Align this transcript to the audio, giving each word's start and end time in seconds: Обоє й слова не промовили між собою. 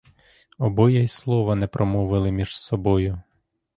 Обоє 0.57 1.03
й 1.03 1.07
слова 1.07 1.55
не 1.55 1.67
промовили 1.67 2.31
між 2.31 2.57
собою. 2.57 3.21